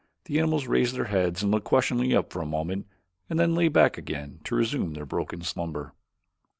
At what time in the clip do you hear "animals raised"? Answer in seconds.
0.39-0.95